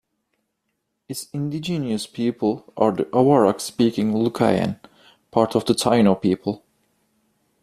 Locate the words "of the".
5.55-5.73